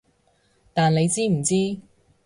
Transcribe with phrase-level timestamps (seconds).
[0.73, 1.77] 但你知唔知